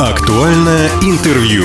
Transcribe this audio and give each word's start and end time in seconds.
Актуальное 0.00 0.88
интервью. 1.02 1.64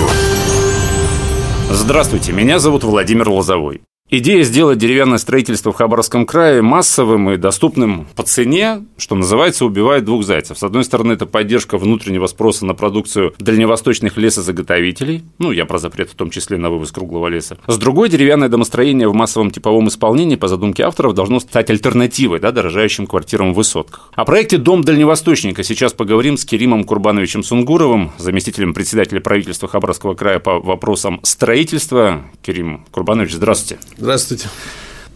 Здравствуйте, 1.69 2.33
меня 2.33 2.59
зовут 2.59 2.83
Владимир 2.83 3.29
Лозовой. 3.29 3.81
Идея 4.11 4.43
сделать 4.43 4.77
деревянное 4.77 5.17
строительство 5.17 5.73
в 5.73 5.75
Хабаровском 5.77 6.27
крае 6.27 6.61
массовым 6.61 7.31
и 7.31 7.37
доступным 7.37 8.05
по 8.15 8.21
цене, 8.21 8.85
что 8.99 9.15
называется, 9.15 9.65
убивает 9.65 10.05
двух 10.05 10.23
зайцев. 10.23 10.59
С 10.59 10.63
одной 10.63 10.83
стороны, 10.83 11.13
это 11.13 11.25
поддержка 11.25 11.79
внутреннего 11.79 12.27
спроса 12.27 12.67
на 12.67 12.75
продукцию 12.75 13.33
дальневосточных 13.39 14.15
лесозаготовителей, 14.15 15.23
ну, 15.39 15.51
я 15.51 15.65
про 15.65 15.79
запрет 15.79 16.11
в 16.11 16.13
том 16.13 16.29
числе 16.29 16.57
на 16.57 16.69
вывоз 16.69 16.91
круглого 16.91 17.29
леса. 17.29 17.57
С 17.65 17.79
другой, 17.79 18.09
деревянное 18.09 18.47
домостроение 18.47 19.09
в 19.09 19.15
массовом 19.15 19.49
типовом 19.49 19.87
исполнении, 19.87 20.35
по 20.35 20.47
задумке 20.47 20.83
авторов, 20.83 21.15
должно 21.15 21.39
стать 21.39 21.71
альтернативой 21.71 22.39
да, 22.39 22.51
дорожающим 22.51 23.07
квартирам 23.07 23.53
в 23.53 23.55
высотках. 23.55 24.11
О 24.13 24.23
проекте 24.23 24.57
«Дом 24.57 24.83
дальневосточника» 24.83 25.63
сейчас 25.63 25.93
поговорим 25.93 26.37
с 26.37 26.45
Керимом 26.45 26.83
Курбановичем 26.83 27.41
Сунгуровым, 27.41 28.11
заместителем 28.19 28.75
председателя 28.75 29.19
правительства 29.19 29.67
Хабаровского 29.67 30.13
края 30.13 30.37
по 30.37 30.59
вопросам 30.59 31.21
строительства. 31.23 32.21
Керим 32.43 32.85
Курбанович, 32.91 33.33
здравствуйте. 33.33 33.79
Здравствуйте. 33.97 34.49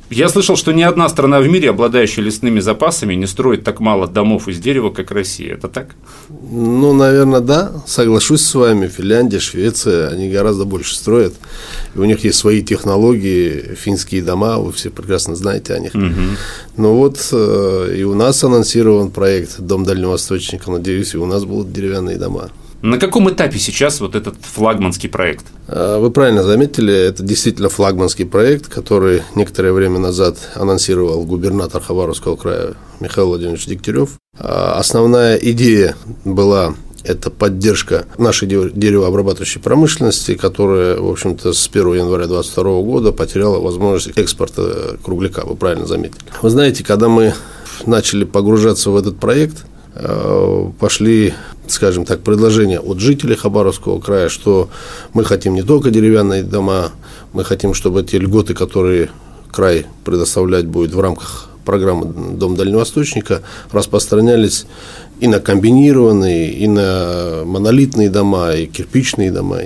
Я 0.09 0.27
слышал, 0.27 0.55
что 0.55 0.71
ни 0.71 0.81
одна 0.81 1.07
страна 1.07 1.39
в 1.39 1.47
мире, 1.47 1.69
обладающая 1.69 2.23
лесными 2.23 2.59
запасами, 2.61 3.13
не 3.13 3.27
строит 3.27 3.63
так 3.63 3.79
мало 3.79 4.07
домов 4.07 4.47
из 4.47 4.57
дерева, 4.57 4.89
как 4.89 5.11
Россия. 5.11 5.53
Это 5.53 5.67
так? 5.67 5.95
Ну, 6.29 6.93
наверное, 6.93 7.41
да. 7.41 7.71
Соглашусь 7.85 8.41
с 8.41 8.55
вами. 8.55 8.87
Финляндия, 8.87 9.39
Швеция, 9.39 10.09
они 10.09 10.29
гораздо 10.29 10.65
больше 10.65 10.95
строят. 10.95 11.35
И 11.93 11.99
у 11.99 12.05
них 12.05 12.23
есть 12.23 12.39
свои 12.39 12.63
технологии, 12.63 13.75
финские 13.75 14.23
дома, 14.23 14.57
вы 14.57 14.71
все 14.71 14.89
прекрасно 14.89 15.35
знаете 15.35 15.75
о 15.75 15.79
них. 15.79 15.93
Угу. 15.93 16.21
Ну 16.77 16.93
вот, 16.95 17.29
э, 17.31 17.95
и 17.99 18.03
у 18.03 18.15
нас 18.15 18.43
анонсирован 18.43 19.11
проект 19.11 19.59
«Дом 19.59 19.83
дальневосточника». 19.83 20.71
Надеюсь, 20.71 21.13
и 21.13 21.17
у 21.17 21.27
нас 21.27 21.45
будут 21.45 21.71
деревянные 21.71 22.17
дома. 22.17 22.49
На 22.81 22.97
каком 22.97 23.29
этапе 23.29 23.59
сейчас 23.59 23.99
вот 23.99 24.15
этот 24.15 24.35
флагманский 24.41 25.09
проект? 25.09 25.45
А, 25.67 25.99
вы 25.99 26.11
правильно 26.11 26.43
заметили, 26.43 26.93
это 26.93 27.23
действительно 27.23 27.67
флагманский 27.67 28.25
проект, 28.25 28.67
который 28.67 29.23
некоторое 29.35 29.73
время 29.73 29.99
назад 29.99 30.37
анонсировал 30.55 31.25
губернатор 31.25 31.81
Хабаровского 31.81 32.37
края 32.37 32.75
Михаил 33.01 33.27
Владимирович 33.27 33.65
Дегтярев. 33.65 34.11
А, 34.37 34.77
основная 34.77 35.35
идея 35.35 35.95
была 36.23 36.73
это 37.03 37.29
поддержка 37.29 38.05
нашей 38.17 38.47
деревообрабатывающей 38.47 39.59
промышленности, 39.59 40.35
которая, 40.35 40.97
в 40.99 41.09
общем-то, 41.09 41.51
с 41.51 41.67
1 41.67 41.95
января 41.95 42.27
2022 42.27 42.81
года 42.81 43.11
потеряла 43.11 43.59
возможность 43.59 44.17
экспорта 44.17 44.97
кругляка, 45.03 45.45
вы 45.45 45.55
правильно 45.55 45.85
заметили. 45.85 46.21
Вы 46.41 46.49
знаете, 46.49 46.83
когда 46.85 47.09
мы 47.09 47.33
начали 47.85 48.23
погружаться 48.23 48.89
в 48.89 48.97
этот 48.97 49.17
проект, 49.17 49.65
пошли 50.79 51.33
скажем 51.71 52.05
так, 52.05 52.21
предложение 52.21 52.79
от 52.79 52.99
жителей 52.99 53.35
Хабаровского 53.35 53.99
края, 53.99 54.29
что 54.29 54.69
мы 55.13 55.23
хотим 55.23 55.53
не 55.53 55.63
только 55.63 55.91
деревянные 55.91 56.43
дома, 56.43 56.91
мы 57.33 57.43
хотим, 57.43 57.73
чтобы 57.73 58.03
те 58.03 58.17
льготы, 58.17 58.53
которые 58.53 59.09
край 59.51 59.85
предоставлять 60.03 60.65
будет 60.65 60.93
в 60.93 60.99
рамках 60.99 61.49
программы 61.65 62.35
«Дом 62.35 62.55
дальневосточника», 62.55 63.41
распространялись 63.71 64.65
и 65.19 65.27
на 65.27 65.39
комбинированные, 65.39 66.51
и 66.51 66.67
на 66.67 67.43
монолитные 67.45 68.09
дома, 68.09 68.53
и 68.53 68.65
кирпичные 68.65 69.31
дома. 69.31 69.59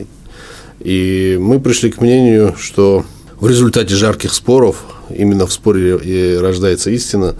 И 0.79 1.37
мы 1.39 1.59
пришли 1.59 1.91
к 1.91 2.01
мнению, 2.01 2.55
что 2.57 3.05
в 3.43 3.47
результате 3.47 3.93
жарких 3.93 4.33
споров, 4.33 4.85
именно 5.09 5.45
в 5.45 5.51
споре 5.51 5.97
и 5.97 6.37
рождается 6.37 6.89
истина, 6.91 7.35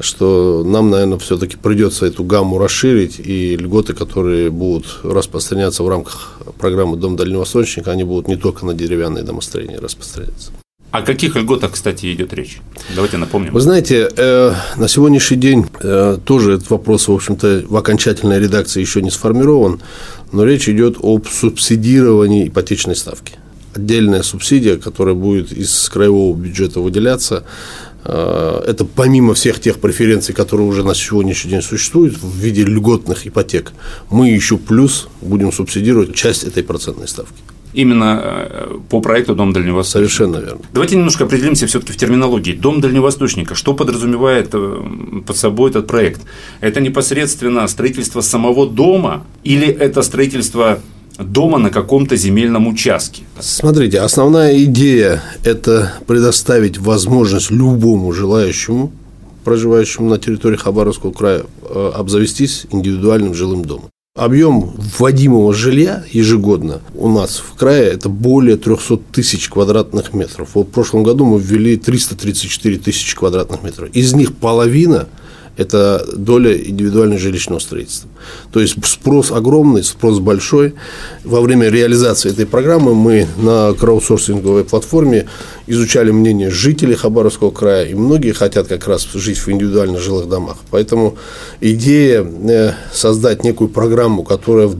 что 0.00 0.64
нам, 0.64 0.88
наверное, 0.88 1.18
все-таки 1.18 1.58
придется 1.58 2.06
эту 2.06 2.24
гамму 2.24 2.56
расширить, 2.56 3.20
и 3.20 3.54
льготы, 3.58 3.92
которые 3.92 4.50
будут 4.50 5.00
распространяться 5.02 5.82
в 5.82 5.90
рамках 5.90 6.38
программы 6.58 6.96
«Дом 6.96 7.16
дальневосточника», 7.16 7.90
они 7.90 8.02
будут 8.02 8.28
не 8.28 8.36
только 8.36 8.64
на 8.64 8.72
деревянные 8.72 9.24
домостроения 9.24 9.78
распространяться. 9.78 10.52
О 10.90 11.02
каких 11.02 11.36
льготах, 11.36 11.72
кстати, 11.72 12.10
идет 12.14 12.32
речь? 12.32 12.62
Давайте 12.94 13.18
напомним. 13.18 13.52
Вы 13.52 13.60
знаете, 13.60 14.08
э, 14.16 14.54
на 14.78 14.88
сегодняшний 14.88 15.36
день 15.36 15.66
э, 15.82 16.16
тоже 16.24 16.54
этот 16.54 16.70
вопрос, 16.70 17.08
в 17.08 17.12
общем-то, 17.12 17.64
в 17.68 17.76
окончательной 17.76 18.40
редакции 18.40 18.80
еще 18.80 19.02
не 19.02 19.10
сформирован, 19.10 19.82
но 20.32 20.46
речь 20.46 20.66
идет 20.70 20.96
об 21.02 21.26
субсидировании 21.26 22.48
ипотечной 22.48 22.96
ставки. 22.96 23.34
Отдельная 23.74 24.22
субсидия, 24.22 24.76
которая 24.76 25.14
будет 25.14 25.52
из 25.52 25.88
краевого 25.88 26.36
бюджета 26.36 26.80
выделяться 26.80 27.44
Э, 28.04 28.62
это 28.66 28.84
помимо 28.84 29.34
всех 29.34 29.60
тех 29.60 29.78
преференций, 29.78 30.34
которые 30.34 30.66
уже 30.66 30.82
на 30.82 30.94
сегодняшний 30.94 31.50
день 31.50 31.62
существуют 31.62 32.16
в 32.18 32.36
виде 32.36 32.64
льготных 32.64 33.26
ипотек, 33.26 33.72
мы 34.10 34.28
еще 34.28 34.58
плюс 34.58 35.08
будем 35.20 35.52
субсидировать 35.52 36.14
часть 36.14 36.44
этой 36.44 36.62
процентной 36.62 37.08
ставки. 37.08 37.34
Именно 37.74 38.20
э, 38.22 38.78
по 38.90 39.00
проекту 39.00 39.34
Дом 39.34 39.52
Дальневосточника. 39.52 39.92
Совершенно 39.92 40.44
верно. 40.44 40.60
Давайте 40.74 40.96
немножко 40.96 41.24
определимся 41.24 41.66
все-таки 41.66 41.92
в 41.92 41.96
терминологии. 41.96 42.52
Дом 42.52 42.80
Дальневосточника. 42.80 43.54
Что 43.54 43.72
подразумевает 43.72 44.50
э, 44.52 44.82
под 45.26 45.36
собой 45.36 45.70
этот 45.70 45.86
проект? 45.86 46.20
Это 46.60 46.80
непосредственно 46.80 47.66
строительство 47.68 48.20
самого 48.20 48.68
дома 48.68 49.24
или 49.42 49.66
это 49.66 50.02
строительство 50.02 50.80
дома 51.18 51.58
на 51.58 51.70
каком-то 51.70 52.16
земельном 52.16 52.66
участке. 52.66 53.22
Смотрите, 53.40 54.00
основная 54.00 54.64
идея– 54.64 55.22
это 55.44 55.92
предоставить 56.06 56.78
возможность 56.78 57.50
любому 57.50 58.12
желающему, 58.12 58.92
проживающему 59.44 60.08
на 60.08 60.18
территории 60.18 60.56
Хабаровского 60.56 61.12
края, 61.12 61.44
э, 61.62 61.92
обзавестись 61.94 62.66
индивидуальным 62.70 63.34
жилым 63.34 63.64
домом. 63.64 63.86
Объем 64.14 64.74
вводимого 64.98 65.54
жилья 65.54 66.04
ежегодно 66.12 66.82
у 66.94 67.08
нас 67.08 67.38
в 67.38 67.54
крае– 67.54 67.84
это 67.94 68.10
более 68.10 68.58
300 68.58 68.98
тысяч 69.10 69.48
квадратных 69.48 70.12
метров. 70.12 70.50
Вот 70.54 70.68
в 70.68 70.70
прошлом 70.70 71.02
году 71.02 71.24
мы 71.24 71.40
ввели 71.40 71.78
334 71.78 72.78
тысячи 72.78 73.16
квадратных 73.16 73.62
метров. 73.62 73.88
Из 73.94 74.12
них 74.12 74.34
половина– 74.34 75.08
это 75.56 76.04
доля 76.16 76.56
индивидуального 76.56 77.20
жилищного 77.20 77.58
строительства. 77.58 78.08
То 78.52 78.60
есть 78.60 78.76
спрос 78.86 79.30
огромный, 79.30 79.84
спрос 79.84 80.18
большой. 80.18 80.74
Во 81.24 81.40
время 81.40 81.68
реализации 81.68 82.30
этой 82.30 82.46
программы 82.46 82.94
мы 82.94 83.26
на 83.36 83.74
краудсорсинговой 83.74 84.64
платформе 84.64 85.28
изучали 85.66 86.10
мнение 86.10 86.50
жителей 86.50 86.94
Хабаровского 86.94 87.50
края, 87.50 87.86
и 87.86 87.94
многие 87.94 88.32
хотят 88.32 88.68
как 88.68 88.86
раз 88.86 89.06
жить 89.12 89.38
в 89.38 89.48
индивидуальных 89.48 90.00
жилых 90.00 90.28
домах. 90.28 90.58
Поэтому 90.70 91.16
идея 91.60 92.24
э, 92.24 92.72
создать 92.92 93.44
некую 93.44 93.68
программу, 93.68 94.24
которая 94.24 94.70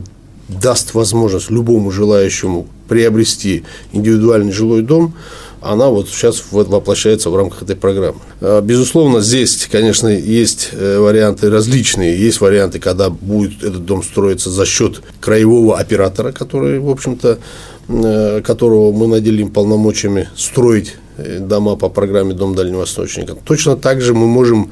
даст 0.47 0.93
возможность 0.93 1.49
любому 1.49 1.91
желающему 1.91 2.67
приобрести 2.87 3.63
индивидуальный 3.91 4.51
жилой 4.51 4.81
дом, 4.81 5.13
она 5.63 5.87
вот 5.87 6.09
сейчас 6.09 6.43
воплощается 6.51 7.29
в 7.29 7.35
рамках 7.35 7.63
этой 7.63 7.75
программы. 7.75 8.19
А, 8.41 8.61
безусловно, 8.61 9.21
здесь, 9.21 9.67
конечно, 9.71 10.07
есть 10.07 10.69
э, 10.73 10.97
варианты 10.99 11.49
различные. 11.49 12.19
Есть 12.19 12.41
варианты, 12.41 12.79
когда 12.79 13.09
будет 13.09 13.63
этот 13.63 13.85
дом 13.85 14.03
строиться 14.03 14.49
за 14.49 14.65
счет 14.65 15.01
краевого 15.19 15.79
оператора, 15.79 16.31
который, 16.31 16.79
в 16.79 16.89
общем-то, 16.89 17.39
э, 17.87 18.41
которого 18.41 18.91
мы 18.91 19.07
наделим 19.07 19.51
полномочиями 19.51 20.29
строить 20.35 20.95
э, 21.17 21.39
дома 21.39 21.75
по 21.75 21.89
программе 21.89 22.33
«Дом 22.33 22.55
дальневосточника». 22.55 23.35
Точно 23.35 23.77
так 23.77 24.01
же 24.01 24.13
мы 24.13 24.27
можем, 24.27 24.71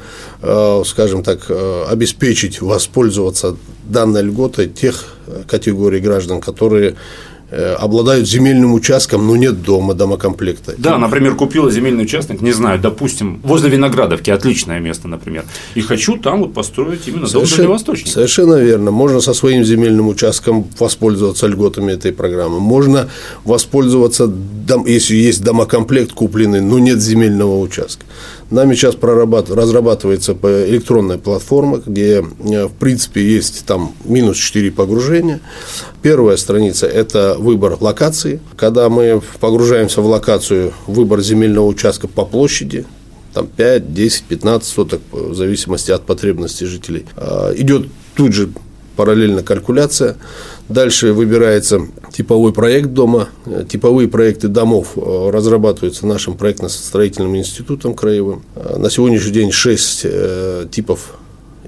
скажем 0.85 1.23
так, 1.23 1.51
обеспечить, 1.89 2.61
воспользоваться 2.61 3.55
данной 3.85 4.23
льготой 4.23 4.67
тех 4.67 5.15
категорий 5.47 5.99
граждан, 5.99 6.41
которые 6.41 6.95
обладают 7.51 8.27
земельным 8.27 8.73
участком, 8.73 9.27
но 9.27 9.35
нет 9.35 9.61
дома, 9.61 9.93
домокомплекта. 9.93 10.73
Да, 10.77 10.97
например, 10.97 11.35
купила 11.35 11.69
земельный 11.69 12.03
участок, 12.03 12.41
не 12.41 12.51
знаю, 12.51 12.79
допустим, 12.79 13.41
возле 13.43 13.69
Виноградовки, 13.69 14.29
отличное 14.29 14.79
место, 14.79 15.07
например, 15.07 15.43
и 15.75 15.81
хочу 15.81 16.17
там 16.17 16.41
вот 16.41 16.53
построить 16.53 17.07
именно 17.07 17.27
дом 17.27 17.43
Дальневосточник. 17.45 18.07
Совершенно 18.07 18.55
верно. 18.55 18.91
Можно 18.91 19.19
со 19.21 19.33
своим 19.33 19.63
земельным 19.63 20.07
участком 20.07 20.65
воспользоваться 20.79 21.47
льготами 21.47 21.91
этой 21.91 22.11
программы. 22.11 22.59
Можно 22.59 23.09
воспользоваться, 23.43 24.31
если 24.85 25.15
есть 25.15 25.43
домокомплект 25.43 26.13
купленный, 26.13 26.61
но 26.61 26.79
нет 26.79 27.01
земельного 27.01 27.59
участка. 27.59 28.05
Нами 28.51 28.75
сейчас 28.75 28.95
разрабатывается 28.95 30.33
электронная 30.33 31.17
платформа, 31.17 31.81
где, 31.85 32.17
э, 32.17 32.65
в 32.65 32.73
принципе, 32.73 33.23
есть 33.23 33.65
там 33.65 33.93
минус 34.03 34.35
4 34.35 34.71
погружения. 34.71 35.39
Первая 36.01 36.35
страница– 36.35 36.85
это 36.87 37.37
выбор 37.39 37.77
локации. 37.79 38.41
Когда 38.57 38.89
мы 38.89 39.21
погружаемся 39.39 40.01
в 40.01 40.05
локацию, 40.05 40.73
выбор 40.85 41.21
земельного 41.21 41.65
участка 41.65 42.09
по 42.09 42.25
площади, 42.25 42.85
там 43.33 43.47
5, 43.47 43.93
10, 43.93 44.23
15 44.25 44.69
соток, 44.69 45.01
в 45.11 45.33
зависимости 45.33 45.91
от 45.91 46.05
потребностей 46.05 46.65
жителей. 46.65 47.05
А, 47.15 47.53
идет 47.55 47.87
тут 48.15 48.33
же 48.33 48.49
параллельно 48.97 49.43
калькуляция. 49.43 50.17
Дальше 50.67 51.13
выбирается 51.13 51.87
типовой 52.11 52.53
проект 52.53 52.89
дома. 52.89 53.29
Типовые 53.69 54.07
проекты 54.07 54.47
домов 54.47 54.93
э, 54.95 55.29
разрабатываются 55.31 56.05
нашим 56.05 56.35
проектно-строительным 56.35 57.35
институтом 57.37 57.93
краевым. 57.93 58.43
Э, 58.55 58.77
на 58.77 58.89
сегодняшний 58.89 59.31
день 59.31 59.51
6 59.51 60.01
э, 60.03 60.67
типов 60.71 61.15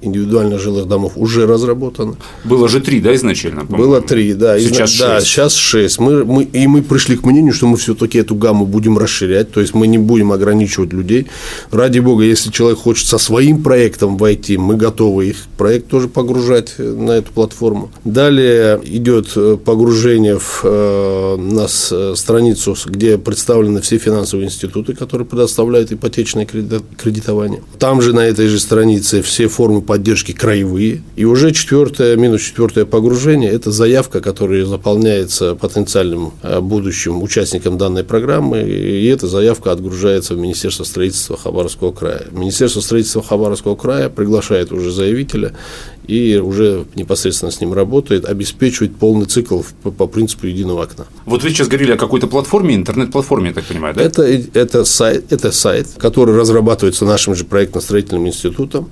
индивидуальных 0.03 0.59
жилых 0.59 0.87
домов 0.87 1.13
уже 1.15 1.45
разработано. 1.45 2.15
Было 2.43 2.67
же 2.67 2.79
три, 2.79 2.99
да, 2.99 3.15
изначально? 3.15 3.63
Было 3.63 4.01
три, 4.01 4.33
да. 4.33 4.59
Сейчас 4.59 4.89
шесть. 4.89 5.01
Да, 5.01 5.21
сейчас 5.21 5.55
шесть. 5.55 5.99
Мы, 5.99 6.25
мы, 6.25 6.43
и 6.43 6.67
мы 6.67 6.81
пришли 6.81 7.15
к 7.15 7.25
мнению, 7.25 7.53
что 7.53 7.67
мы 7.67 7.77
все-таки 7.77 8.17
эту 8.19 8.35
гамму 8.35 8.65
будем 8.65 8.97
расширять, 8.97 9.51
то 9.51 9.61
есть 9.61 9.73
мы 9.73 9.87
не 9.87 9.97
будем 9.97 10.31
ограничивать 10.31 10.93
людей. 10.93 11.27
Ради 11.71 11.99
бога, 11.99 12.23
если 12.23 12.51
человек 12.51 12.79
хочет 12.79 13.07
со 13.07 13.17
своим 13.17 13.63
проектом 13.63 14.17
войти, 14.17 14.57
мы 14.57 14.75
готовы 14.75 15.27
их 15.27 15.37
проект 15.57 15.87
тоже 15.87 16.07
погружать 16.07 16.75
на 16.77 17.11
эту 17.11 17.31
платформу. 17.31 17.91
Далее 18.03 18.81
идет 18.85 19.31
э, 19.35 19.57
погружение 19.63 20.39
в, 20.39 20.61
э, 20.63 21.37
на 21.37 21.67
страницу, 22.15 22.75
где 22.85 23.17
представлены 23.17 23.81
все 23.81 23.97
финансовые 23.97 24.47
институты, 24.47 24.93
которые 24.93 25.27
предоставляют 25.27 25.91
ипотечное 25.91 26.45
кредитование. 26.45 27.61
Там 27.79 28.01
же 28.01 28.13
на 28.13 28.21
этой 28.21 28.47
же 28.47 28.59
странице 28.59 29.21
все 29.21 29.47
формы 29.47 29.81
поддержки 29.93 30.31
краевые. 30.31 31.03
И 31.15 31.23
уже 31.23 31.51
четвертое, 31.51 32.15
минус 32.15 32.41
четвертое 32.41 32.85
погружение– 32.85 33.51
это 33.53 33.69
заявка, 33.69 34.21
которая 34.21 34.65
заполняется 34.65 35.53
потенциальным 35.53 36.33
э, 36.41 36.61
будущим 36.61 37.21
участникам 37.21 37.77
данной 37.77 38.03
программы, 38.03 38.63
и 38.63 39.05
эта 39.05 39.27
заявка 39.27 39.71
отгружается 39.71 40.33
в 40.33 40.39
Министерство 40.39 40.83
строительства 40.83 41.37
Хабаровского 41.37 41.91
края. 41.91 42.25
Министерство 42.31 42.81
строительства 42.81 43.21
Хабаровского 43.21 43.75
края 43.75 44.09
приглашает 44.09 44.71
уже 44.71 44.91
заявителя 44.91 45.53
и 46.07 46.37
уже 46.37 46.85
непосредственно 46.95 47.51
с 47.51 47.61
ним 47.61 47.73
работает, 47.73 48.25
обеспечивает 48.25 48.95
полный 48.95 49.25
цикл 49.25 49.61
по, 49.83 49.91
по 49.91 50.07
принципу 50.07 50.47
единого 50.47 50.83
окна. 50.83 51.05
Вот 51.25 51.43
вы 51.43 51.49
сейчас 51.49 51.67
говорили 51.67 51.93
о 51.93 51.97
какой-то 51.97 52.27
платформе, 52.27 52.75
интернет-платформе, 52.75 53.49
я 53.49 53.53
так 53.53 53.65
понимаю, 53.65 53.95
да? 53.95 54.01
Это, 54.01 54.23
это, 54.23 54.85
сайт, 54.85 55.31
это 55.31 55.51
сайт, 55.51 55.87
который 55.97 56.35
разрабатывается 56.35 57.05
нашим 57.05 57.35
же 57.35 57.45
проектно-строительным 57.45 58.27
институтом. 58.27 58.89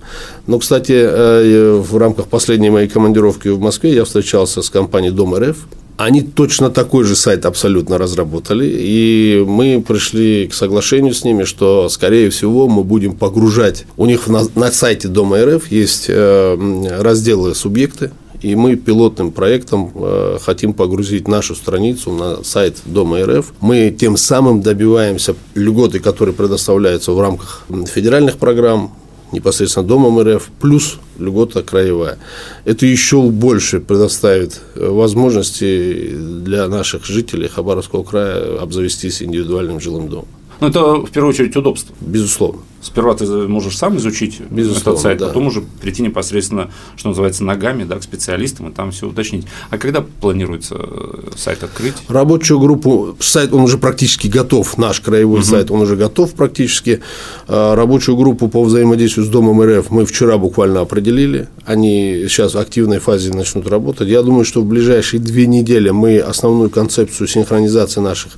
Но, 0.48 0.60
кстати, 0.60 0.94
э, 0.94 1.74
в 1.76 1.98
рамках 1.98 2.28
последней 2.28 2.70
моей 2.70 2.88
командировки 2.88 3.50
в 3.50 3.60
Москве 3.60 3.94
я 3.94 4.06
встречался 4.06 4.62
с 4.62 4.70
компанией 4.70 5.12
Дом 5.12 5.36
РФ, 5.36 5.58
они 6.04 6.22
точно 6.22 6.70
такой 6.70 7.04
же 7.04 7.16
сайт 7.16 7.46
абсолютно 7.46 7.98
разработали, 7.98 8.66
и 8.68 9.44
мы 9.48 9.84
пришли 9.86 10.48
к 10.48 10.54
соглашению 10.54 11.14
с 11.14 11.24
ними, 11.24 11.44
что, 11.44 11.90
скорее 11.90 12.30
всего, 12.30 12.68
мы 12.68 12.84
будем 12.84 13.16
погружать. 13.16 13.86
У 13.98 14.06
них 14.06 14.28
на, 14.28 14.42
на 14.56 14.72
сайте 14.72 15.08
Дома 15.08 15.44
РФ 15.46 15.72
есть 15.72 16.06
э, 16.08 16.98
разделы 17.00 17.56
субъекты, 17.56 18.12
и 18.42 18.56
мы 18.56 18.76
пилотным 18.76 19.32
проектом 19.32 19.92
э, 19.94 20.38
хотим 20.42 20.74
погрузить 20.74 21.28
нашу 21.28 21.56
страницу 21.56 22.12
на 22.12 22.44
сайт 22.44 22.78
Дома 22.86 23.24
РФ. 23.26 23.54
Мы 23.62 23.96
тем 23.98 24.18
самым 24.18 24.62
добиваемся 24.62 25.36
льготы, 25.54 26.00
которые 26.00 26.34
предоставляются 26.34 27.12
в 27.12 27.20
рамках 27.20 27.66
федеральных 27.88 28.38
программ, 28.38 28.96
непосредственно 29.32 29.88
Домом 29.88 30.20
РФ, 30.22 30.50
плюс 30.60 31.00
льгота 31.20 31.64
краевая. 31.64 32.18
Это 32.66 32.86
еще 32.86 33.22
больше 33.22 33.80
предоставит 33.80 34.62
э, 34.76 34.88
возможности 34.88 36.10
для 36.14 36.68
наших 36.68 37.06
жителей 37.06 37.48
Хабаровского 37.48 38.04
края 38.04 38.60
обзавестись 38.62 39.22
индивидуальным 39.22 39.80
жилым 39.80 40.10
домом. 40.10 40.28
Ну, 40.60 40.68
это 40.68 40.96
в 40.96 41.10
первую 41.12 41.34
очередь 41.34 41.56
удобство. 41.56 41.96
Безусловно. 42.02 42.62
Сперва 42.82 43.14
ты 43.14 43.26
можешь 43.48 43.78
сам 43.78 43.98
изучить 43.98 44.42
Безусловно, 44.50 44.90
этот 44.90 45.02
сайт, 45.02 45.20
да. 45.20 45.28
потом 45.28 45.48
уже 45.48 45.62
прийти 45.82 46.02
непосредственно, 46.02 46.72
что 46.96 47.10
называется, 47.10 47.44
ногами 47.44 47.84
да, 47.84 47.98
к 47.98 48.04
специалистам 48.04 48.70
и 48.70 48.72
там 48.72 48.92
все 48.92 49.08
уточнить. 49.08 49.46
А 49.70 49.78
когда 49.78 50.02
планируется 50.02 50.76
э, 50.80 51.30
сайт 51.36 51.64
открыть? 51.64 51.94
Рабочую 52.08 52.60
группу, 52.60 53.16
сайт, 53.20 53.54
он 53.54 53.62
уже 53.62 53.78
практически 53.78 54.28
готов, 54.28 54.78
наш 54.78 55.00
краевой 55.00 55.40
угу. 55.40 55.48
сайт, 55.48 55.70
он 55.70 55.82
уже 55.82 55.96
готов 55.96 56.34
практически. 56.34 57.02
А, 57.48 57.76
рабочую 57.76 58.18
группу 58.18 58.48
по 58.48 58.64
взаимодействию 58.64 59.26
с 59.26 59.30
Домом 59.30 59.62
РФ 59.62 59.92
мы 59.92 60.06
вчера 60.06 60.38
буквально 60.38 60.82
определили. 60.82 61.48
Они 61.66 62.26
сейчас 62.28 62.56
в 62.56 62.58
активной 62.58 63.00
фазе 63.00 63.32
начнут 63.32 63.68
работать. 63.68 64.08
Я 64.08 64.24
думаю, 64.24 64.46
что 64.46 64.62
в 64.62 64.66
ближайшие 64.66 65.20
две 65.20 65.46
недели 65.46 65.92
мы 65.92 66.20
основную 66.20 66.70
концепцию 66.70 67.28
синхронизации 67.28 68.02
наших 68.02 68.34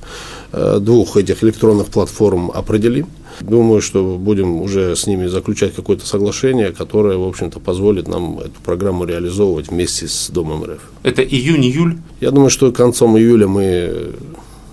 Э, 0.56 0.78
двух 0.80 1.16
этих 1.16 1.42
электронных 1.42 1.86
платформ 1.86 2.52
определим. 2.54 3.08
Думаю, 3.40 3.80
что 3.80 4.16
будем 4.18 4.60
уже 4.62 4.94
с 4.96 5.06
ними 5.06 5.26
заключать 5.26 5.74
какое-то 5.74 6.06
соглашение, 6.06 6.72
которое, 6.72 7.16
в 7.16 7.26
общем-то, 7.26 7.60
позволит 7.60 8.08
нам 8.08 8.38
эту 8.38 8.60
программу 8.64 9.04
реализовывать 9.04 9.68
вместе 9.68 10.08
с 10.08 10.30
Домом 10.30 10.64
РФ. 10.64 10.80
Это 11.02 11.22
июнь-июль? 11.22 11.98
Я 12.20 12.30
думаю, 12.30 12.50
что 12.50 12.72
концом 12.72 13.16
июля 13.18 13.46
мы 13.46 14.14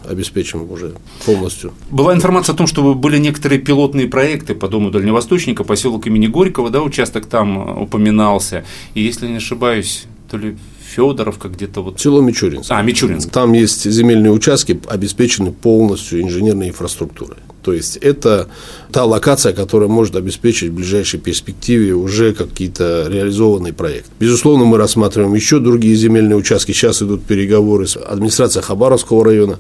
обеспечим 0.07 0.69
уже 0.69 0.93
полностью. 1.25 1.73
Была 1.89 2.13
информация 2.13 2.53
о 2.53 2.57
том, 2.57 2.67
что 2.67 2.93
были 2.93 3.17
некоторые 3.17 3.61
пилотные 3.61 4.07
проекты 4.07 4.55
по 4.55 4.67
дому 4.67 4.91
дальневосточника, 4.91 5.63
поселок 5.63 6.07
имени 6.07 6.27
Горького, 6.27 6.69
да, 6.69 6.81
участок 6.81 7.25
там 7.27 7.81
упоминался. 7.81 8.65
И 8.93 9.01
если 9.01 9.27
не 9.27 9.37
ошибаюсь, 9.37 10.05
то 10.29 10.37
ли 10.37 10.57
Федоровка 10.91 11.47
где-то 11.47 11.81
вот. 11.81 11.99
Село 11.99 12.21
Мичуринск. 12.21 12.71
А, 12.71 12.81
Мичуринск. 12.81 13.29
Там 13.29 13.53
есть 13.53 13.89
земельные 13.89 14.31
участки, 14.31 14.79
обеспечены 14.87 15.51
полностью 15.51 16.21
инженерной 16.21 16.69
инфраструктурой. 16.69 17.37
То 17.61 17.73
есть 17.73 17.97
это 17.97 18.47
та 18.91 19.05
локация, 19.05 19.53
которая 19.53 19.89
может 19.89 20.15
обеспечить 20.15 20.69
в 20.69 20.75
ближайшей 20.75 21.19
перспективе 21.19 21.93
уже 21.93 22.33
какие-то 22.33 23.07
реализованные 23.09 23.73
проекты. 23.73 24.09
Безусловно, 24.19 24.65
мы 24.65 24.77
рассматриваем 24.77 25.33
еще 25.33 25.59
другие 25.59 25.95
земельные 25.95 26.35
участки. 26.35 26.71
Сейчас 26.71 27.01
идут 27.01 27.23
переговоры 27.23 27.87
с 27.87 27.97
администрацией 27.97 28.63
Хабаровского 28.63 29.25
района. 29.25 29.59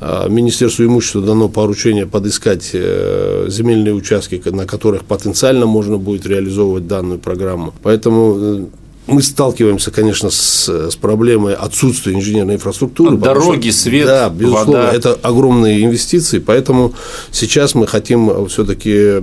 А, 0.00 0.28
Министерству 0.28 0.84
имущества 0.84 1.22
дано 1.22 1.48
поручение 1.48 2.06
подыскать 2.06 2.70
э, 2.72 3.46
земельные 3.48 3.94
участки, 3.94 4.40
на 4.46 4.66
которых 4.66 5.04
потенциально 5.04 5.66
можно 5.66 5.96
будет 5.98 6.26
реализовывать 6.26 6.86
данную 6.86 7.18
программу. 7.18 7.74
Поэтому 7.82 8.36
э, 8.38 8.64
мы 9.06 9.20
сталкиваемся, 9.22 9.90
конечно, 9.90 10.30
с, 10.30 10.68
с 10.68 10.94
проблемой 10.96 11.54
отсутствия 11.54 12.14
инженерной 12.14 12.54
инфраструктуры. 12.54 13.16
Дороги, 13.16 13.70
что, 13.70 13.80
свет, 13.80 14.06
Да, 14.06 14.28
безусловно, 14.28 14.72
вода. 14.84 14.92
это 14.92 15.18
огромные 15.22 15.84
инвестиции, 15.84 16.38
поэтому 16.38 16.94
сейчас 17.32 17.74
мы 17.74 17.86
хотим 17.88 18.46
все-таки 18.48 19.20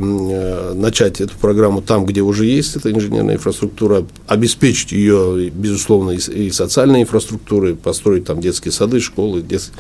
начать 0.76 1.22
эту 1.22 1.38
программу 1.38 1.82
там, 1.82 2.06
где 2.06 2.22
уже 2.22 2.46
есть 2.46 2.76
эта 2.76 2.92
инженерная 2.92 3.36
инфраструктура, 3.36 4.06
обеспечить 4.28 4.92
ее, 4.92 5.50
безусловно, 5.50 6.12
и 6.12 6.52
социальной 6.52 7.04
инфраструктурой, 7.04 7.76
построить 7.76 8.26
там 8.26 8.42
детские 8.42 8.74
сады, 8.74 9.00
школы, 9.00 9.42
дет... 9.42 9.72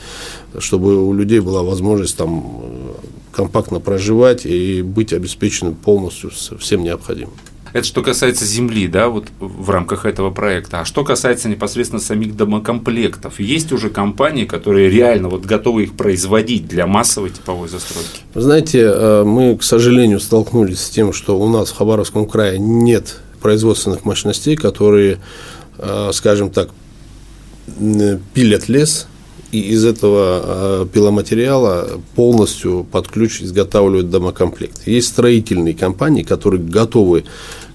чтобы 0.59 1.05
у 1.05 1.13
людей 1.13 1.39
была 1.39 1.63
возможность 1.63 2.15
там 2.15 2.61
э, 2.63 2.93
компактно 3.33 3.79
проживать 3.81 4.45
и 4.45 4.81
быть 4.81 5.11
обеспеченным 5.11 5.75
полностью 5.75 6.31
всем 6.59 6.83
необходимым. 6.83 7.33
Это 7.73 7.85
что 7.85 8.01
касается 8.01 8.45
земли, 8.45 8.87
да, 8.87 9.09
вот 9.09 9.27
в 9.39 9.69
рамках 9.69 10.05
этого 10.05 10.31
проекта. 10.31 10.81
А 10.81 10.85
что 10.85 11.03
касается 11.03 11.49
непосредственно 11.49 12.01
самих 12.01 12.35
домокомплектов, 12.35 13.39
есть 13.39 13.71
уже 13.71 13.89
компании, 13.89 14.45
которые 14.45 14.89
реально 14.89 15.29
вот 15.29 15.45
готовы 15.45 15.83
их 15.83 15.93
производить 15.93 16.67
для 16.67 16.87
массовой 16.87 17.29
типовой 17.29 17.69
застройки? 17.69 18.21
Вы 18.33 18.41
знаете, 18.41 18.81
э, 18.81 19.23
мы, 19.23 19.57
к 19.57 19.63
сожалению, 19.63 20.19
столкнулись 20.19 20.81
с 20.81 20.89
тем, 20.89 21.13
что 21.13 21.39
у 21.39 21.47
нас 21.47 21.69
в 21.69 21.77
Хабаровском 21.77 22.27
крае 22.27 22.59
нет 22.59 23.19
производственных 23.41 24.05
мощностей, 24.05 24.55
которые, 24.55 25.19
э, 25.77 26.11
скажем 26.13 26.49
так, 26.49 26.69
пилят 28.33 28.67
лес, 28.67 29.07
и 29.51 29.59
из 29.59 29.85
этого 29.85 30.41
э, 30.43 30.85
пиломатериала 30.91 31.99
полностью 32.15 32.85
под 32.91 33.07
ключ 33.07 33.41
изготавливают 33.41 34.09
домокомплект. 34.09 34.87
Есть 34.87 35.07
строительные 35.09 35.73
компании, 35.73 36.23
которые 36.23 36.61
готовы 36.61 37.23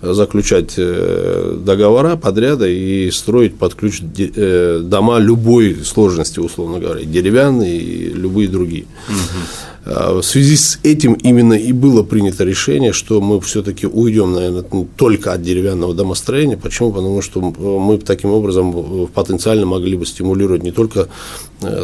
заключать 0.00 0.74
э, 0.76 1.58
договора, 1.64 2.16
подряда 2.16 2.68
и 2.68 3.10
строить 3.10 3.56
под 3.56 3.74
ключ 3.74 4.02
э, 4.18 4.80
дома 4.82 5.18
любой 5.18 5.84
сложности, 5.84 6.40
условно 6.40 6.78
говоря, 6.78 7.04
деревянные 7.04 7.78
и 7.78 8.08
любые 8.10 8.48
другие. 8.48 8.84
Угу. 9.08 9.73
В 9.84 10.22
связи 10.22 10.56
с 10.56 10.78
этим 10.82 11.12
именно 11.12 11.52
и 11.52 11.72
было 11.72 12.02
принято 12.02 12.42
решение, 12.44 12.94
что 12.94 13.20
мы 13.20 13.38
все-таки 13.42 13.86
уйдем, 13.86 14.32
наверное, 14.32 14.64
только 14.96 15.32
от 15.32 15.42
деревянного 15.42 15.92
домостроения. 15.92 16.56
Почему? 16.56 16.90
Потому 16.90 17.20
что 17.20 17.40
мы 17.42 17.98
таким 17.98 18.30
образом 18.30 19.08
потенциально 19.08 19.66
могли 19.66 19.96
бы 19.96 20.06
стимулировать 20.06 20.62
не 20.62 20.72
только, 20.72 21.08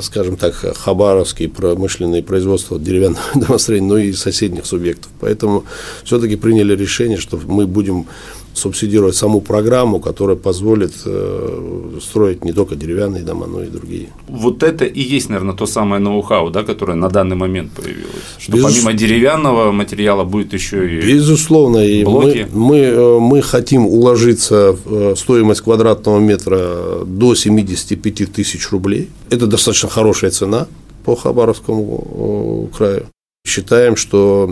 скажем 0.01 0.39
так, 0.39 0.55
хабаровские 0.55 1.51
промышленные 1.51 2.23
производства 2.23 2.79
деревянного 2.79 3.23
домостроения, 3.35 3.89
но 3.89 3.99
и 3.99 4.13
соседних 4.15 4.65
субъектов. 4.65 5.11
Поэтому 5.21 5.65
все-таки 6.03 6.37
приняли 6.37 6.75
решение, 6.75 7.19
что 7.19 7.39
мы 7.47 7.67
будем 7.67 8.07
субсидировать 8.55 9.17
саму 9.17 9.41
программу, 9.41 10.01
которая 10.01 10.37
позволит 10.37 10.93
э, 11.05 11.99
строить 12.01 12.45
не 12.45 12.53
только 12.53 12.77
деревянные 12.77 13.23
дома, 13.23 13.47
но 13.47 13.63
и 13.63 13.69
другие. 13.69 14.09
Вот 14.29 14.63
это 14.63 14.85
и 14.85 15.01
есть, 15.01 15.29
наверное, 15.29 15.55
то 15.55 15.67
самое 15.67 16.01
ноу-хау, 16.01 16.51
да, 16.51 16.63
которое 16.63 16.95
на 16.95 17.09
данный 17.09 17.37
момент 17.37 17.73
появилось. 17.73 18.11
Что 18.39 18.53
Безус... 18.53 18.73
помимо 18.73 18.93
деревянного 18.93 19.73
материала 19.73 20.25
будет 20.25 20.53
еще 20.53 20.99
и 20.99 21.01
Безусловно, 21.07 21.79
и 21.79 22.05
блоки. 22.05 22.49
Мы, 22.53 22.69
мы, 22.69 22.77
э, 22.77 23.19
мы 23.19 23.43
хотим 23.43 23.87
уложиться 23.87 24.77
в 24.85 24.95
э, 24.95 25.17
стоимость 25.17 25.61
квадратного 25.63 26.19
метра 26.19 27.05
до 27.05 27.35
75 27.35 28.33
тысяч 28.33 28.71
рублей. 28.71 29.09
Это 29.31 29.47
достаточно 29.47 29.89
хорошая 29.89 30.31
цена 30.31 30.67
по 31.05 31.17
Хабаровскому 31.17 32.71
краю. 32.77 33.07
Считаем, 33.47 33.97
что 33.97 34.49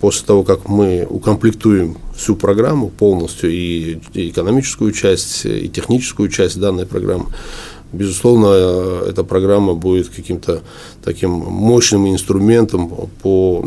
после 0.00 0.26
того, 0.26 0.44
как 0.44 0.68
мы 0.68 1.06
укомплектуем 1.08 1.96
всю 2.14 2.36
программу 2.36 2.88
полностью, 2.88 3.50
и 3.50 3.98
экономическую 4.14 4.92
часть, 4.92 5.46
и 5.46 5.68
техническую 5.68 6.28
часть 6.28 6.60
данной 6.60 6.86
программы, 6.86 7.26
Безусловно, 7.92 8.46
э, 8.50 9.06
эта 9.10 9.22
программа 9.24 9.74
будет 9.74 10.08
каким-то 10.08 10.62
таким 11.04 11.30
мощным 11.30 12.08
инструментом 12.08 12.88
по 13.22 13.64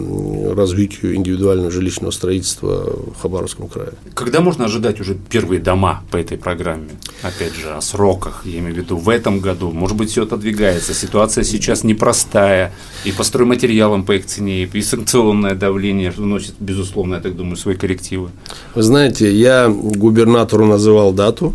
развитию 0.55 1.15
индивидуального 1.15 1.69
жилищного 1.69 2.11
строительства 2.11 2.97
в 3.15 3.21
Хабаровском 3.21 3.67
крае. 3.67 3.91
Когда 4.13 4.41
можно 4.41 4.65
ожидать 4.65 4.99
уже 4.99 5.15
первые 5.15 5.61
дома 5.61 6.03
по 6.11 6.17
этой 6.17 6.37
программе? 6.37 6.89
Опять 7.21 7.55
же, 7.55 7.71
о 7.71 7.81
сроках, 7.81 8.41
я 8.45 8.59
имею 8.59 8.73
в 8.73 8.77
виду, 8.77 8.97
в 8.97 9.09
этом 9.09 9.39
году. 9.39 9.71
Может 9.71 9.97
быть, 9.97 10.09
все 10.09 10.23
отодвигается. 10.23 10.93
Ситуация 10.93 11.43
сейчас 11.43 11.83
непростая. 11.83 12.71
И 13.03 13.11
по 13.11 13.23
стройматериалам 13.23 14.03
по 14.03 14.13
их 14.13 14.25
цене, 14.25 14.63
и 14.63 14.81
санкционное 14.81 15.55
давление 15.55 16.11
вносит, 16.11 16.55
безусловно, 16.59 17.15
я 17.15 17.21
так 17.21 17.35
думаю, 17.35 17.57
свои 17.57 17.75
коррективы. 17.75 18.29
Вы 18.73 18.83
знаете, 18.83 19.31
я 19.33 19.69
губернатору 19.69 20.65
называл 20.65 21.13
дату 21.13 21.53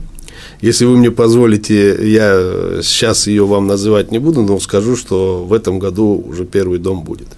если 0.61 0.85
вы 0.85 0.97
мне 0.97 1.11
позволите, 1.11 1.97
я 2.11 2.83
сейчас 2.83 3.27
ее 3.27 3.47
вам 3.47 3.67
называть 3.67 4.11
не 4.11 4.19
буду, 4.19 4.43
но 4.43 4.59
скажу, 4.61 4.97
что 4.97 5.45
в 5.45 5.53
этом 5.53 5.79
году 5.79 6.23
уже 6.27 6.45
первый 6.45 6.79
дом 6.79 7.03
будет. 7.03 7.29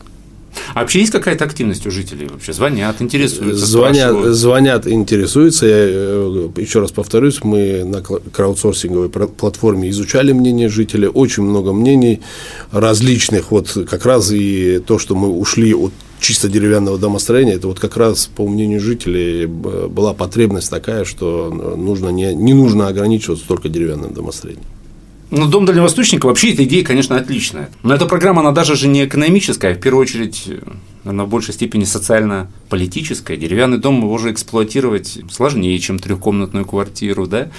А 0.74 0.80
вообще 0.80 1.00
есть 1.00 1.12
какая-то 1.12 1.44
активность 1.44 1.86
у 1.86 1.90
жителей 1.90 2.28
вообще? 2.28 2.52
Звонят, 2.52 3.00
интересуются? 3.00 3.66
Звонят, 3.66 4.34
звонят, 4.34 4.86
интересуются. 4.86 5.66
Я 5.66 5.76
э, 5.76 6.48
еще 6.56 6.80
раз 6.80 6.92
повторюсь, 6.92 7.42
мы 7.42 7.84
на 7.84 8.02
краудсорсинговой 8.02 9.08
платформе 9.08 9.90
изучали 9.90 10.32
мнение 10.32 10.68
жителей, 10.68 11.08
очень 11.08 11.42
много 11.42 11.72
мнений 11.72 12.20
различных. 12.70 13.50
Вот 13.50 13.76
как 13.88 14.06
раз 14.06 14.30
и 14.32 14.78
то, 14.86 14.98
что 14.98 15.14
мы 15.14 15.28
ушли 15.28 15.74
от 15.74 15.92
чисто 16.22 16.48
деревянного 16.48 16.98
домостроения, 16.98 17.54
это 17.54 17.68
вот 17.68 17.78
как 17.78 17.96
раз, 17.96 18.26
по 18.26 18.48
мнению 18.48 18.80
жителей, 18.80 19.46
была 19.46 20.14
потребность 20.14 20.70
такая, 20.70 21.04
что 21.04 21.50
нужно 21.50 22.08
не, 22.08 22.34
не 22.34 22.54
нужно 22.54 22.88
ограничиваться 22.88 23.46
только 23.46 23.68
деревянным 23.68 24.14
домостроением. 24.14 24.64
Ну, 25.34 25.46
Дом 25.46 25.64
дальневосточника 25.64 26.26
вообще 26.26 26.52
эта 26.52 26.64
идея, 26.64 26.84
конечно, 26.84 27.16
отличная. 27.16 27.70
Но 27.82 27.94
эта 27.94 28.04
программа, 28.04 28.40
она 28.40 28.52
даже 28.52 28.76
же 28.76 28.86
не 28.86 29.06
экономическая, 29.06 29.72
а 29.72 29.74
в 29.74 29.80
первую 29.80 30.02
очередь, 30.02 30.46
она 31.04 31.24
в 31.24 31.28
большей 31.28 31.54
степени 31.54 31.84
социально-политическая. 31.84 33.38
Деревянный 33.38 33.78
дом 33.78 34.02
его 34.02 34.12
уже 34.12 34.30
эксплуатировать 34.30 35.20
сложнее, 35.30 35.78
чем 35.78 35.98
трехкомнатную 35.98 36.66
квартиру, 36.66 37.26
да. 37.26 37.50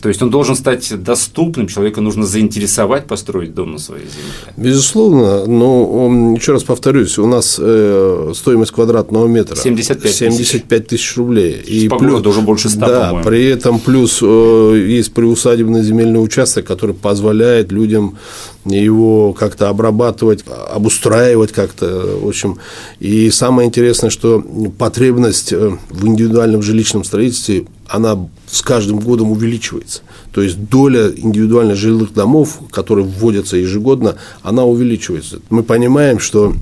То 0.00 0.08
есть 0.08 0.22
он 0.22 0.30
должен 0.30 0.54
стать 0.54 1.02
доступным, 1.02 1.66
человека 1.66 2.00
нужно 2.00 2.24
заинтересовать 2.24 3.06
построить 3.06 3.54
дом 3.54 3.72
на 3.72 3.78
своей 3.78 4.04
земле. 4.04 4.54
Безусловно, 4.56 5.46
но 5.46 6.34
еще 6.36 6.52
раз 6.52 6.62
повторюсь, 6.62 7.18
у 7.18 7.26
нас 7.26 7.56
э, 7.60 8.32
стоимость 8.36 8.70
квадратного 8.70 9.26
метра 9.26 9.56
75, 9.56 10.14
75 10.14 10.86
тысяч 10.86 11.16
рублей. 11.16 11.54
И 11.54 11.88
По 11.88 11.98
плюс, 11.98 12.24
уже 12.24 12.40
больше 12.40 12.68
100, 12.68 12.80
Да, 12.80 13.06
по-моему. 13.08 13.28
при 13.28 13.46
этом 13.46 13.80
плюс 13.80 14.20
э, 14.22 14.84
есть 14.86 15.12
приусадебный 15.12 15.82
земельный 15.82 16.22
участок, 16.22 16.64
который 16.64 16.94
позволяет 16.94 17.72
людям 17.72 18.16
его 18.64 19.32
как-то 19.32 19.68
обрабатывать, 19.70 20.44
обустраивать 20.72 21.50
как-то, 21.52 22.18
в 22.22 22.28
общем. 22.28 22.58
И 23.00 23.30
самое 23.30 23.66
интересное, 23.66 24.10
что 24.10 24.44
потребность 24.78 25.52
э, 25.52 25.76
в 25.90 26.06
индивидуальном 26.06 26.62
жилищном 26.62 27.02
строительстве 27.02 27.64
она 27.88 28.28
с 28.50 28.62
каждым 28.62 29.00
годом 29.00 29.30
увеличивается. 29.30 30.02
То 30.32 30.42
есть 30.42 30.68
доля 30.68 31.10
индивидуальных 31.10 31.76
жилых 31.76 32.12
домов, 32.12 32.60
которые 32.70 33.06
вводятся 33.06 33.56
ежегодно, 33.56 34.16
она 34.42 34.64
увеличивается. 34.64 35.40
Мы 35.50 35.62
понимаем, 35.62 36.18
что 36.18 36.54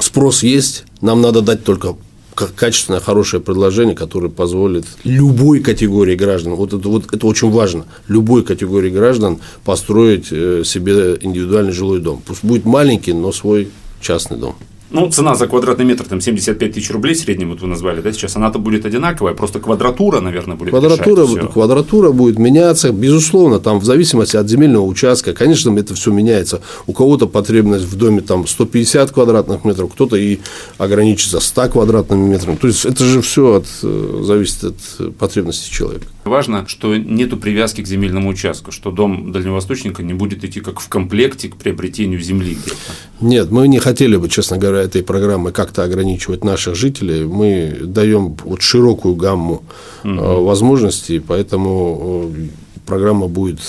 спрос 0.00 0.42
есть, 0.42 0.84
нам 1.00 1.20
надо 1.20 1.42
дать 1.42 1.64
только 1.64 1.96
качественное, 2.34 3.00
хорошее 3.00 3.42
предложение, 3.42 3.94
которое 3.94 4.28
позволит 4.28 4.86
любой 5.04 5.60
категории 5.60 6.14
граждан, 6.14 6.54
вот 6.54 6.72
это, 6.72 6.88
вот 6.88 7.12
это 7.12 7.26
очень 7.26 7.50
важно, 7.50 7.84
любой 8.08 8.42
категории 8.42 8.90
граждан 8.90 9.38
построить 9.64 10.28
э, 10.30 10.62
себе 10.64 11.18
индивидуальный 11.20 11.72
жилой 11.72 12.00
дом. 12.00 12.22
Пусть 12.24 12.42
будет 12.42 12.64
маленький, 12.64 13.12
но 13.12 13.32
свой 13.32 13.68
частный 14.00 14.38
дом. 14.38 14.54
Ну, 14.92 15.10
цена 15.10 15.34
за 15.34 15.46
квадратный 15.46 15.84
метр 15.84 16.04
там 16.04 16.20
75 16.20 16.72
тысяч 16.72 16.90
рублей 16.90 17.14
в 17.14 17.18
среднем, 17.18 17.50
вот 17.50 17.60
вы 17.60 17.68
назвали, 17.68 18.00
да, 18.00 18.12
сейчас 18.12 18.36
она-то 18.36 18.58
будет 18.58 18.84
одинаковая, 18.84 19.34
просто 19.34 19.60
квадратура, 19.60 20.20
наверное, 20.20 20.56
будет 20.56 20.70
квадратура, 20.70 21.46
квадратура 21.46 22.12
будет 22.12 22.38
меняться, 22.38 22.92
безусловно, 22.92 23.58
там 23.58 23.78
в 23.78 23.84
зависимости 23.84 24.36
от 24.36 24.48
земельного 24.48 24.84
участка, 24.84 25.32
конечно, 25.32 25.76
это 25.78 25.94
все 25.94 26.10
меняется. 26.10 26.60
У 26.86 26.92
кого-то 26.92 27.26
потребность 27.26 27.84
в 27.84 27.96
доме 27.96 28.20
там 28.20 28.46
150 28.46 29.10
квадратных 29.10 29.64
метров, 29.64 29.92
кто-то 29.92 30.16
и 30.16 30.38
ограничится 30.78 31.40
100 31.40 31.68
квадратными 31.68 32.28
метрами. 32.28 32.56
То 32.56 32.66
есть 32.66 32.84
это 32.84 33.04
же 33.04 33.22
все 33.22 33.54
от, 33.54 33.66
э, 33.82 34.22
зависит 34.24 34.64
от 34.64 35.16
потребности 35.16 35.70
человека. 35.70 36.06
Важно, 36.24 36.66
что 36.68 36.96
нету 36.96 37.36
привязки 37.36 37.82
к 37.82 37.86
земельному 37.86 38.28
участку, 38.28 38.70
что 38.70 38.92
дом 38.92 39.32
дальневосточника 39.32 40.02
не 40.02 40.14
будет 40.14 40.44
идти 40.44 40.60
как 40.60 40.78
в 40.78 40.88
комплекте 40.88 41.48
к 41.48 41.56
приобретению 41.56 42.20
земли 42.20 42.54
где-то. 42.54 42.76
Нет, 43.20 43.50
мы 43.50 43.66
не 43.66 43.80
хотели 43.80 44.16
бы, 44.16 44.28
честно 44.28 44.56
говоря, 44.56 44.82
этой 44.82 45.02
программы 45.02 45.50
как-то 45.50 45.82
ограничивать 45.82 46.44
наших 46.44 46.76
жителей. 46.76 47.24
Мы 47.24 47.76
даем 47.80 48.36
вот 48.44 48.62
широкую 48.62 49.16
гамму 49.16 49.64
угу. 50.04 50.44
возможностей, 50.44 51.18
поэтому 51.18 52.30
э, 52.32 52.48
программа 52.86 53.26
будет 53.26 53.60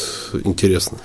интересна. 0.43 0.99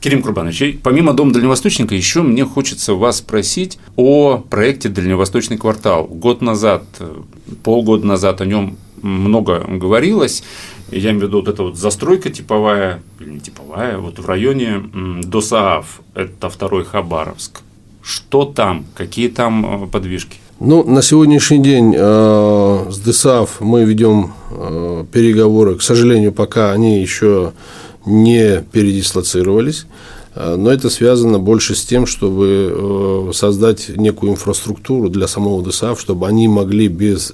Кирим 0.00 0.22
Курбанович, 0.22 0.78
помимо 0.82 1.14
Дома 1.14 1.32
Дальневосточника, 1.32 1.94
еще 1.94 2.22
мне 2.22 2.44
хочется 2.44 2.94
вас 2.94 3.18
спросить 3.18 3.78
о 3.96 4.38
проекте 4.38 4.88
Дальневосточный 4.88 5.58
квартал. 5.58 6.04
Год 6.04 6.42
назад, 6.42 6.84
э, 7.00 7.16
полгода 7.62 8.06
назад 8.06 8.40
о 8.40 8.46
нем 8.46 8.78
много 9.02 9.64
говорилось. 9.68 10.42
Я 10.90 11.10
имею 11.10 11.20
в 11.20 11.22
виду 11.24 11.40
вот 11.40 11.48
эта 11.48 11.62
вот 11.62 11.76
застройка 11.76 12.30
типовая, 12.30 13.02
или 13.20 13.30
не 13.30 13.40
типовая, 13.40 13.98
вот 13.98 14.18
в 14.18 14.26
районе 14.26 14.82
Досааф, 15.24 16.00
это 16.14 16.48
второй 16.48 16.84
Хабаровск. 16.84 17.62
Что 18.02 18.44
там? 18.44 18.86
Какие 18.94 19.28
там 19.28 19.84
э, 19.84 19.86
подвижки? 19.88 20.38
Ну, 20.60 20.84
на 20.84 21.02
сегодняшний 21.02 21.58
день 21.58 21.92
э, 21.96 22.86
с 22.88 22.98
ДСАФ 23.00 23.60
мы 23.60 23.82
ведем 23.82 24.32
э, 24.50 25.04
переговоры. 25.10 25.74
К 25.74 25.82
сожалению, 25.82 26.32
пока 26.32 26.70
они 26.70 27.00
еще 27.00 27.52
не 28.06 28.62
передислоцировались. 28.62 29.86
Э, 30.36 30.54
но 30.56 30.70
это 30.70 30.90
связано 30.90 31.38
больше 31.38 31.74
с 31.74 31.84
тем, 31.84 32.06
чтобы 32.06 32.70
э, 32.70 33.32
создать 33.32 33.88
некую 33.96 34.32
инфраструктуру 34.32 35.08
для 35.08 35.26
самого 35.26 35.64
ДСАФ, 35.64 36.00
чтобы 36.00 36.28
они 36.28 36.46
могли 36.46 36.88
без, 36.88 37.32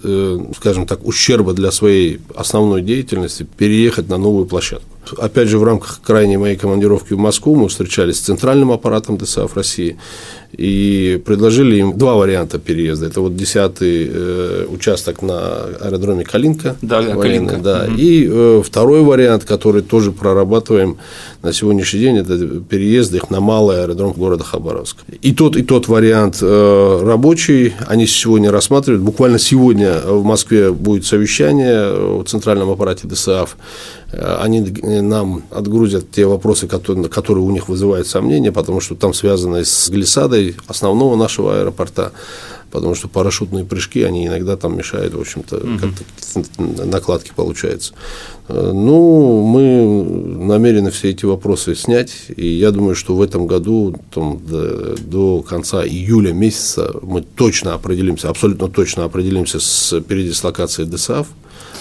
скажем 0.56 0.87
так, 0.87 1.04
ущерба 1.06 1.52
для 1.52 1.71
своей 1.71 2.21
основной 2.35 2.80
деятельности 2.80 3.47
переехать 3.59 4.09
на 4.09 4.16
новую 4.16 4.47
площадку. 4.47 4.87
Опять 5.18 5.49
же, 5.49 5.59
в 5.59 5.64
рамках 5.64 6.00
крайней 6.02 6.37
моей 6.37 6.56
командировки 6.56 7.12
в 7.12 7.18
Москву 7.18 7.56
мы 7.56 7.68
встречались 7.68 8.18
с 8.18 8.21
центральным 8.21 8.71
аппаратом 8.71 9.18
ДСАФ 9.18 9.54
России 9.56 9.99
и 10.52 11.21
предложили 11.25 11.76
им 11.76 11.97
два 11.97 12.14
варианта 12.14 12.59
переезда. 12.59 13.06
Это 13.06 13.21
вот 13.21 13.37
десятый 13.37 14.09
э, 14.12 14.66
участок 14.68 15.23
на 15.23 15.64
аэродроме 15.80 16.25
Калинка. 16.25 16.76
Да, 16.82 17.00
военный, 17.00 17.23
Калинка. 17.23 17.56
Да. 17.56 17.85
Угу. 17.88 17.94
И 17.97 18.28
э, 18.30 18.62
второй 18.64 19.02
вариант, 19.02 19.44
который 19.44 19.82
тоже 19.82 20.12
прорабатываем 20.12 20.99
на 21.42 21.52
сегодняшний 21.52 22.00
день, 22.00 22.18
это 22.18 22.38
переезд 22.68 23.14
их 23.14 23.30
на 23.30 23.40
малый 23.40 23.82
аэродром 23.82 24.12
города 24.12 24.44
Хабаровск. 24.44 24.99
И 25.23 25.32
тот, 25.32 25.56
и 25.56 25.62
тот 25.62 25.88
вариант 25.88 26.38
э, 26.42 27.00
рабочий, 27.02 27.73
они 27.87 28.06
сегодня 28.06 28.50
рассматривают. 28.50 29.02
Буквально 29.02 29.38
сегодня 29.38 30.00
в 30.00 30.25
Москве 30.25 30.71
будет 30.71 31.06
совещание 31.06 32.21
в 32.21 32.25
центральном 32.25 32.71
аппарате 32.71 33.09
ДСАФ 33.09 33.56
они 34.12 34.61
нам 35.00 35.42
отгрузят 35.50 36.11
те 36.11 36.26
вопросы, 36.26 36.66
которые, 36.66 37.09
которые 37.09 37.44
у 37.44 37.50
них 37.50 37.68
вызывают 37.68 38.06
сомнения, 38.06 38.52
потому 38.52 38.80
что 38.80 38.94
там 38.94 39.14
связано 39.14 39.64
с 39.64 39.88
глиссадой 39.88 40.41
основного 40.66 41.16
нашего 41.16 41.58
аэропорта, 41.58 42.12
потому 42.70 42.94
что 42.94 43.08
парашютные 43.08 43.64
прыжки, 43.64 44.02
они 44.02 44.26
иногда 44.26 44.56
там 44.56 44.76
мешают, 44.76 45.14
в 45.14 45.20
общем-то, 45.20 45.56
угу. 45.58 45.78
как-то 45.78 46.84
накладки 46.87 47.32
получаются. 47.37 47.92
Ну, 48.49 49.44
мы 49.46 50.44
намерены 50.46 50.90
все 50.90 51.11
эти 51.11 51.25
вопросы 51.25 51.75
снять, 51.75 52.12
и 52.34 52.46
я 52.46 52.70
думаю, 52.70 52.94
что 52.94 53.14
в 53.14 53.22
этом 53.22 53.46
году, 53.46 53.94
там, 54.12 54.40
до, 54.44 54.96
до 54.96 55.42
конца 55.42 55.87
июля 55.87 56.32
месяца 56.32 56.94
мы 57.02 57.22
точно 57.22 57.75
определимся, 57.75 58.30
абсолютно 58.30 58.68
точно 58.68 59.04
определимся 59.04 59.61
с 59.61 60.00
передислокацией 60.00 60.88
ДСАФ, 60.88 61.26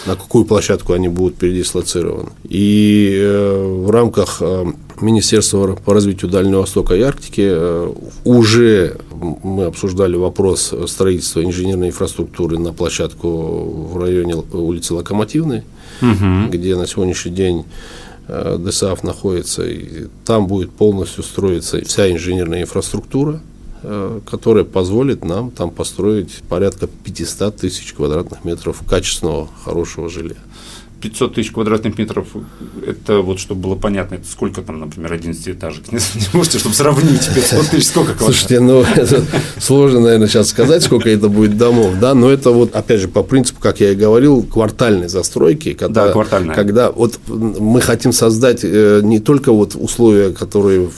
на 0.06 0.16
какую 0.16 0.46
площадку 0.46 0.94
они 0.94 1.08
будут 1.08 1.36
передислоцированы. 1.36 2.30
И 2.44 3.18
э, 3.22 3.84
в 3.86 3.90
рамках 3.92 4.38
э, 4.42 4.66
Министерства 5.00 5.76
по 5.76 5.94
развитию 5.94 6.32
Дальнего 6.32 6.62
Востока 6.62 6.96
и 6.96 7.02
Арктики 7.02 7.44
э, 7.44 7.94
уже 8.24 8.98
мы 9.44 9.66
обсуждали 9.66 10.16
вопрос 10.16 10.74
строительства 10.88 11.44
инженерной 11.44 11.90
инфраструктуры 11.90 12.58
на 12.58 12.74
площадку 12.74 13.30
в 13.92 13.98
районе 13.98 14.36
улицы 14.36 14.96
Локомотивной, 14.96 15.64
угу. 16.02 16.50
где 16.50 16.76
на 16.76 16.88
сегодняшний 16.88 17.32
день 17.32 17.66
ДСАФ 18.28 19.04
находится, 19.04 19.64
и 19.64 20.08
там 20.26 20.48
будет 20.48 20.72
полностью 20.72 21.24
строиться 21.24 21.84
вся 21.84 22.12
инженерная 22.12 22.62
инфраструктура 22.62 23.42
которая 23.82 24.64
позволит 24.64 25.24
нам 25.24 25.52
там 25.52 25.72
построить 25.72 26.42
порядка 26.50 26.88
500 26.88 27.56
тысяч 27.58 27.94
квадратных 27.94 28.44
метров 28.46 28.82
качественного, 28.88 29.50
хорошего 29.64 30.10
жилья. 30.10 30.38
500 31.02 31.34
тысяч 31.34 31.52
квадратных 31.52 31.98
метров, 31.98 32.28
это 32.86 33.22
вот, 33.22 33.40
чтобы 33.40 33.62
было 33.62 33.76
понятно, 33.76 34.16
это 34.16 34.28
сколько 34.28 34.62
там, 34.62 34.80
например, 34.80 35.12
11 35.12 35.50
этажек? 35.50 35.88
Не, 35.92 35.98
не 35.98 36.28
можете, 36.34 36.60
чтобы 36.60 36.76
сравнить 36.76 37.28
500 37.34 37.68
тысяч, 37.68 37.88
сколько 37.88 38.14
квадратных? 38.14 38.38
Слушайте, 38.38 38.60
ну, 38.60 38.82
это 38.82 39.24
сложно, 39.60 40.00
наверное, 40.02 40.28
сейчас 40.28 40.50
сказать, 40.50 40.84
сколько 40.84 41.10
это 41.10 41.28
будет 41.28 41.58
домов, 41.58 41.96
да, 42.00 42.14
но 42.14 42.30
это 42.30 42.52
вот, 42.52 42.76
опять 42.76 43.02
же, 43.02 43.08
по 43.08 43.24
принципу, 43.24 43.60
как 43.60 43.80
я 43.80 43.92
и 43.92 43.96
говорил, 43.96 44.44
квартальной 44.44 45.10
застройки, 45.10 45.74
когда, 45.74 46.08
да, 46.08 46.14
квартальная. 46.14 46.56
когда 46.56 46.92
вот 46.92 47.20
мы 47.28 47.82
хотим 47.82 48.14
создать 48.14 48.60
э, 48.64 49.02
не 49.04 49.20
только 49.20 49.52
вот 49.52 49.76
условия, 49.76 50.32
которые 50.32 50.90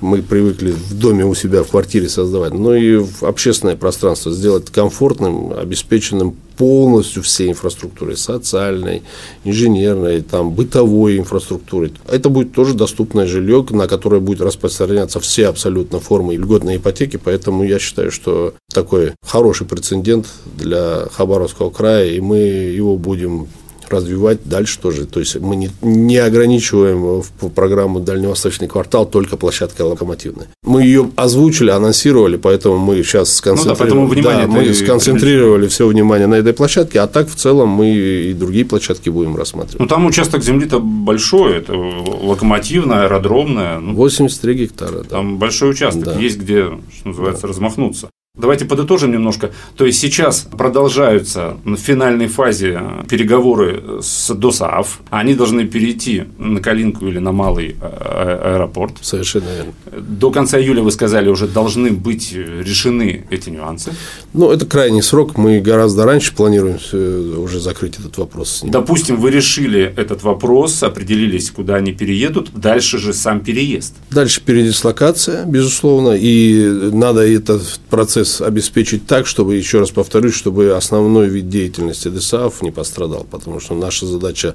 мы 0.00 0.22
привыкли 0.22 0.72
в 0.72 0.94
доме 0.94 1.24
у 1.24 1.34
себя, 1.34 1.62
в 1.62 1.68
квартире 1.68 2.08
создавать, 2.08 2.52
но 2.52 2.74
и 2.74 2.96
в 2.96 3.22
общественное 3.22 3.76
пространство 3.76 4.32
сделать 4.32 4.70
комфортным, 4.70 5.52
обеспеченным 5.52 6.36
полностью 6.56 7.22
всей 7.22 7.50
инфраструктурой, 7.50 8.16
социальной, 8.16 9.02
инженерной, 9.44 10.22
там, 10.22 10.52
бытовой 10.52 11.18
инфраструктурой. 11.18 11.92
Это 12.08 12.28
будет 12.28 12.52
тоже 12.52 12.74
доступное 12.74 13.26
жилье, 13.26 13.64
на 13.70 13.86
которое 13.86 14.20
будет 14.20 14.40
распространяться 14.40 15.20
все 15.20 15.48
абсолютно 15.48 16.00
формы 16.00 16.36
льготной 16.36 16.76
ипотеки, 16.76 17.18
поэтому 17.22 17.64
я 17.64 17.78
считаю, 17.78 18.10
что 18.10 18.54
такой 18.72 19.12
хороший 19.22 19.66
прецедент 19.66 20.26
для 20.56 21.06
Хабаровского 21.12 21.70
края, 21.70 22.10
и 22.10 22.20
мы 22.20 22.38
его 22.38 22.96
будем 22.96 23.48
развивать 23.90 24.40
дальше 24.44 24.78
тоже. 24.78 25.06
То 25.06 25.20
есть 25.20 25.36
мы 25.36 25.56
не, 25.56 25.70
не 25.82 26.16
ограничиваем 26.16 27.22
в 27.22 27.48
программу 27.50 28.00
Дальневосточный 28.00 28.68
квартал 28.68 29.06
только 29.06 29.36
площадкой 29.36 29.82
локомотивной. 29.82 30.46
Мы 30.64 30.82
ее 30.82 31.10
озвучили, 31.16 31.70
анонсировали, 31.70 32.36
поэтому 32.36 32.78
мы 32.78 33.02
сейчас 33.02 33.34
сконцентрировали, 33.34 34.16
ну 34.16 34.22
да, 34.22 34.42
да, 34.42 34.46
мы 34.46 34.74
сконцентрировали 34.74 35.68
все 35.68 35.86
внимание 35.86 36.26
на 36.26 36.34
этой 36.34 36.52
площадке, 36.52 37.00
а 37.00 37.06
так 37.06 37.28
в 37.28 37.34
целом 37.34 37.68
мы 37.68 37.90
и 37.90 38.32
другие 38.32 38.64
площадки 38.64 39.08
будем 39.08 39.36
рассматривать. 39.36 39.80
Ну 39.80 39.86
там 39.86 40.06
участок 40.06 40.42
земли-то 40.42 40.80
большой, 40.80 41.56
это 41.56 41.74
локомотивная, 41.74 43.04
аэродромная. 43.04 43.78
Ну, 43.78 43.94
83 43.94 44.54
гектара. 44.54 45.04
Там 45.04 45.34
да. 45.34 45.38
большой 45.38 45.70
участок, 45.70 46.04
да. 46.04 46.18
есть 46.18 46.38
где, 46.38 46.64
что 46.98 47.08
называется, 47.08 47.42
да. 47.42 47.48
размахнуться. 47.48 48.08
Давайте 48.36 48.66
подытожим 48.66 49.12
немножко. 49.12 49.50
То 49.76 49.86
есть 49.86 49.98
сейчас 49.98 50.46
продолжаются 50.58 51.56
в 51.64 51.76
финальной 51.76 52.26
фазе 52.26 52.80
переговоры 53.08 54.02
с 54.02 54.34
ДОСААФ. 54.34 55.00
Они 55.10 55.34
должны 55.34 55.64
перейти 55.64 56.24
на 56.38 56.60
Калинку 56.60 57.06
или 57.06 57.18
на 57.18 57.32
Малый 57.32 57.76
э, 57.80 58.54
аэропорт. 58.54 58.96
Совершенно 59.00 59.46
верно. 59.56 59.72
До 60.00 60.30
конца 60.30 60.60
июля, 60.60 60.82
вы 60.82 60.90
сказали, 60.90 61.30
уже 61.30 61.48
должны 61.48 61.92
быть 61.92 62.34
решены 62.34 63.24
эти 63.30 63.48
нюансы. 63.48 63.92
Ну, 64.34 64.50
это 64.50 64.66
крайний 64.66 65.02
срок. 65.02 65.38
Мы 65.38 65.60
гораздо 65.60 66.04
раньше 66.04 66.34
планируем 66.34 66.78
э, 66.92 67.34
уже 67.38 67.58
закрыть 67.58 67.98
этот 67.98 68.18
вопрос. 68.18 68.62
Допустим, 68.66 69.16
вы 69.16 69.30
решили 69.30 69.94
этот 69.96 70.22
вопрос, 70.22 70.82
определились, 70.82 71.50
куда 71.50 71.76
они 71.76 71.92
переедут. 71.92 72.50
Дальше 72.54 72.98
же 72.98 73.14
сам 73.14 73.40
переезд. 73.40 73.94
Дальше 74.10 74.42
передислокация, 74.44 75.46
безусловно. 75.46 76.10
И 76.18 76.90
надо 76.92 77.20
этот 77.20 77.80
процесс 77.88 78.25
процесс 78.26 78.40
обеспечить 78.40 79.06
так, 79.06 79.26
чтобы, 79.26 79.56
еще 79.56 79.80
раз 79.80 79.90
повторюсь, 79.90 80.34
чтобы 80.34 80.74
основной 80.76 81.28
вид 81.28 81.48
деятельности 81.48 82.08
ДСАФ 82.08 82.62
не 82.62 82.70
пострадал, 82.70 83.26
потому 83.30 83.60
что 83.60 83.74
наша 83.74 84.06
задача 84.06 84.54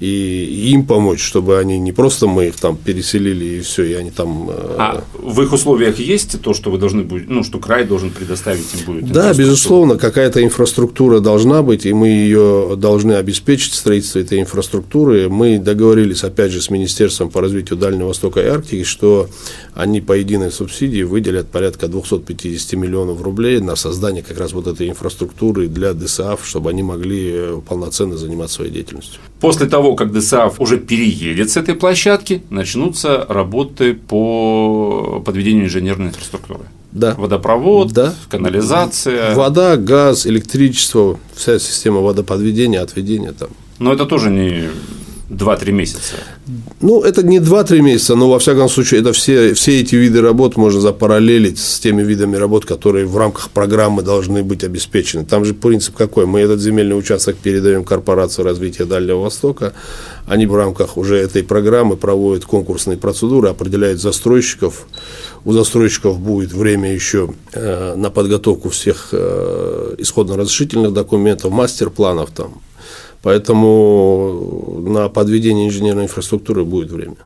и 0.00 0.70
им 0.72 0.86
помочь, 0.86 1.20
чтобы 1.20 1.58
они 1.58 1.78
не 1.78 1.92
просто 1.92 2.26
мы 2.26 2.46
их 2.46 2.56
там 2.56 2.76
переселили 2.76 3.44
и 3.44 3.60
все, 3.60 3.84
и 3.84 3.94
они 3.94 4.10
там. 4.10 4.50
Э, 4.50 4.76
а 4.78 5.04
в 5.18 5.42
их 5.42 5.52
условиях 5.52 5.98
есть 5.98 6.40
то, 6.40 6.54
что 6.54 6.70
вы 6.70 6.78
должны 6.78 7.02
будете, 7.02 7.32
ну, 7.32 7.42
что 7.42 7.58
край 7.58 7.84
должен 7.84 8.10
предоставить 8.10 8.66
им 8.74 8.86
будет? 8.86 9.12
Да, 9.12 9.34
безусловно, 9.34 9.96
какая-то 9.96 10.42
инфраструктура 10.42 11.20
должна 11.20 11.62
быть, 11.62 11.86
и 11.86 11.92
мы 11.92 12.08
ее 12.08 12.74
должны 12.76 13.14
обеспечить, 13.14 13.74
строительство 13.74 14.18
этой 14.20 14.40
инфраструктуры. 14.40 15.28
Мы 15.28 15.58
договорились, 15.58 16.24
опять 16.24 16.52
же, 16.52 16.60
с 16.60 16.70
Министерством 16.70 17.30
по 17.30 17.40
развитию 17.40 17.78
Дальнего 17.78 18.08
Востока 18.08 18.40
и 18.40 18.46
Арктики, 18.46 18.84
что 18.84 19.28
они 19.74 20.00
по 20.00 20.12
единой 20.12 20.50
субсидии 20.50 21.02
выделят 21.02 21.48
порядка 21.48 21.88
250 21.88 22.72
миллионов 22.74 23.07
миллионов 23.08 23.22
рублей 23.22 23.60
на 23.60 23.76
создание 23.76 24.22
как 24.22 24.38
раз 24.38 24.52
вот 24.52 24.66
этой 24.66 24.88
инфраструктуры 24.88 25.68
для 25.68 25.92
ДСАФ, 25.94 26.46
чтобы 26.46 26.70
они 26.70 26.82
могли 26.82 27.30
э, 27.32 27.60
полноценно 27.66 28.16
заниматься 28.16 28.56
своей 28.56 28.70
деятельностью. 28.70 29.20
После 29.40 29.66
того, 29.66 29.94
как 29.94 30.12
ДСАФ 30.12 30.60
уже 30.60 30.78
переедет 30.78 31.50
с 31.50 31.56
этой 31.56 31.74
площадки, 31.74 32.42
начнутся 32.50 33.24
работы 33.28 33.94
по 33.94 35.22
подведению 35.24 35.66
инженерной 35.66 36.08
инфраструктуры. 36.08 36.64
Да. 36.92 37.14
Водопровод, 37.14 37.92
да. 37.92 38.14
канализация. 38.30 39.34
Вода, 39.34 39.76
газ, 39.76 40.26
электричество, 40.26 41.18
вся 41.34 41.58
система 41.58 42.00
водоподведения, 42.00 42.82
отведения 42.82 43.32
там. 43.32 43.50
Но 43.78 43.92
это 43.92 44.06
тоже 44.06 44.30
не 44.30 44.68
2-3 45.30 45.72
месяца? 45.72 46.14
Ну, 46.80 47.02
это 47.02 47.22
не 47.22 47.38
2-3 47.38 47.80
месяца, 47.80 48.14
но, 48.14 48.30
во 48.30 48.38
всяком 48.38 48.68
случае, 48.68 49.00
это 49.00 49.12
все, 49.12 49.52
все 49.52 49.80
эти 49.80 49.94
виды 49.94 50.22
работ 50.22 50.56
можно 50.56 50.80
запараллелить 50.80 51.58
с 51.58 51.78
теми 51.80 52.02
видами 52.02 52.36
работ, 52.36 52.64
которые 52.64 53.06
в 53.06 53.16
рамках 53.16 53.50
программы 53.50 54.02
должны 54.02 54.42
быть 54.42 54.64
обеспечены. 54.64 55.24
Там 55.24 55.44
же 55.44 55.54
принцип 55.54 55.96
какой? 55.96 56.24
Мы 56.24 56.40
этот 56.40 56.60
земельный 56.60 56.98
участок 56.98 57.36
передаем 57.36 57.84
корпорации 57.84 58.42
развития 58.42 58.86
Дальнего 58.86 59.20
Востока, 59.20 59.74
они 60.26 60.46
в 60.46 60.54
рамках 60.54 60.96
уже 60.96 61.16
этой 61.16 61.42
программы 61.42 61.96
проводят 61.96 62.44
конкурсные 62.44 62.96
процедуры, 62.96 63.48
определяют 63.48 64.00
застройщиков. 64.00 64.86
У 65.44 65.52
застройщиков 65.52 66.18
будет 66.18 66.52
время 66.52 66.92
еще 66.92 67.30
э, 67.52 67.94
на 67.96 68.10
подготовку 68.10 68.68
всех 68.68 69.08
э, 69.12 69.94
исходно-разрешительных 69.98 70.92
документов, 70.92 71.50
мастер-планов 71.50 72.30
там, 72.30 72.60
Поэтому 73.22 74.80
на 74.86 75.08
подведение 75.08 75.68
инженерной 75.68 76.04
инфраструктуры 76.04 76.64
будет 76.64 76.90
время. 76.90 77.16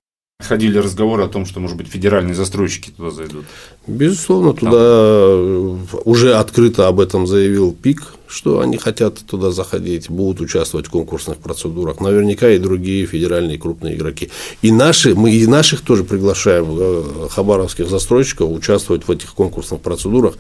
Ходили 0.41 0.79
разговоры 0.79 1.23
о 1.23 1.29
том, 1.29 1.47
что, 1.47 1.61
может 1.61 1.77
быть, 1.77 1.87
федеральные 1.87 2.35
застройщики 2.35 2.91
туда 2.91 3.11
зайдут. 3.11 3.45
Безусловно, 3.87 4.55
туда 4.55 4.73
Там. 4.73 5.87
уже 6.05 6.35
открыто 6.35 6.89
об 6.89 6.99
этом 6.99 7.27
заявил 7.27 7.73
ПИК, 7.73 8.15
что 8.33 8.61
они 8.61 8.79
хотят 8.79 9.19
туда 9.27 9.51
заходить, 9.51 10.09
будут 10.09 10.41
участвовать 10.41 10.87
в 10.87 10.91
конкурсных 10.91 11.37
процедурах. 11.37 12.01
Наверняка 12.01 12.49
и 12.49 12.59
другие 12.59 13.07
федеральные 13.07 13.59
крупные 13.59 13.95
игроки. 13.95 14.31
И 14.63 14.73
наши, 14.73 15.15
мы 15.15 15.33
и 15.33 15.47
наших 15.47 15.83
тоже 15.83 16.03
приглашаем, 16.03 16.67
э, 16.71 17.29
хабаровских 17.29 17.89
застройщиков, 17.89 18.51
участвовать 18.51 19.07
в 19.07 19.11
этих 19.11 19.35
конкурсных 19.35 19.81
процедурах. 19.81 20.35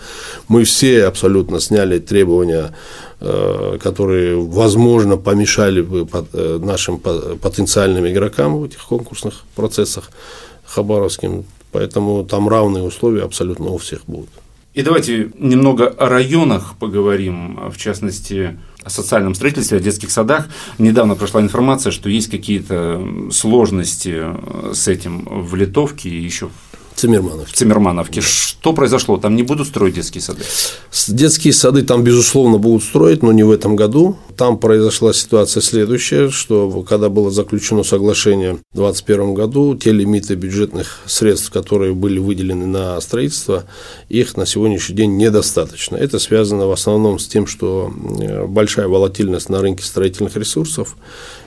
Мы 0.49 0.65
все 0.65 1.05
абсолютно 1.05 1.61
сняли 1.61 1.99
требования, 1.99 2.75
э, 3.21 3.79
которые, 3.83 4.37
возможно, 4.37 5.19
помешали 5.19 5.83
бы 5.83 6.09
э, 6.33 6.59
нашим 6.63 6.99
потенциальным 6.99 8.09
игрокам 8.09 8.59
в 8.59 8.65
этих 8.65 8.83
конкурсных 8.85 9.45
процессах 9.55 10.11
хабаровским. 10.65 11.45
Поэтому 11.73 12.25
там 12.25 12.49
равные 12.49 12.85
условия 12.85 13.23
абсолютно 13.23 13.71
у 13.71 13.77
всех 13.77 14.01
будут. 14.07 14.31
И 14.75 14.83
давайте 14.83 15.31
немного 15.39 15.87
о 15.87 16.09
районах 16.09 16.77
поговорим, 16.79 17.71
в 17.71 17.77
частности, 17.77 18.59
о 18.83 18.89
социальном 18.89 19.35
строительстве, 19.35 19.77
о 19.77 19.81
детских 19.81 20.11
садах. 20.11 20.49
Недавно 20.79 21.15
прошла 21.15 21.43
информация, 21.43 21.91
что 21.91 22.09
есть 22.09 22.31
какие-то 22.31 23.07
сложности 23.31 24.23
с 24.73 24.89
этим 24.89 25.25
в 25.27 25.55
Литовке 25.57 26.09
и 26.09 26.23
еще 26.23 26.49
Цимермановке. 26.95 27.55
Цимермановке. 27.55 28.21
Да. 28.21 28.27
Что 28.27 28.73
произошло? 28.73 29.17
Там 29.17 29.35
не 29.35 29.43
будут 29.43 29.69
строить 29.69 29.95
детские 29.95 30.23
сады? 30.23 30.43
Детские 31.09 31.53
сады 31.53 31.83
там, 31.83 32.05
безусловно, 32.05 32.59
будут 32.59 32.85
строить, 32.85 33.23
но 33.23 33.33
не 33.33 33.43
в 33.43 33.51
этом 33.51 33.75
году. 33.77 34.17
Там 34.37 34.59
произошла 34.59 35.13
ситуация 35.13 35.61
следующая, 35.61 36.31
что 36.31 36.83
когда 36.89 37.09
было 37.09 37.31
заключено 37.31 37.83
соглашение 37.83 38.55
в 38.73 38.77
2021 38.77 39.35
году, 39.35 39.75
те 39.77 39.93
лимиты 39.93 40.35
бюджетных 40.35 41.01
средств, 41.07 41.51
которые 41.51 41.93
были 41.93 42.19
выделены 42.19 42.67
на 42.67 43.01
строительство, 43.01 43.65
их 44.09 44.37
на 44.37 44.47
сегодняшний 44.47 44.95
день 44.95 45.17
недостаточно. 45.17 45.97
Это 45.97 46.19
связано 46.19 46.67
в 46.67 46.73
основном 46.73 47.19
с 47.19 47.27
тем, 47.27 47.47
что 47.47 47.93
э, 48.21 48.47
большая 48.47 48.89
волатильность 48.89 49.49
на 49.49 49.61
рынке 49.61 49.85
строительных 49.85 50.37
ресурсов, 50.37 50.97